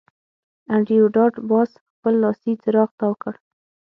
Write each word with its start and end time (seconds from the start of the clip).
انډریو 0.73 1.05
ډاټ 1.15 1.33
باس 1.49 1.71
خپل 1.93 2.13
لاسي 2.23 2.51
څراغ 2.61 2.89
تاو 2.99 3.13
کړ 3.21 3.33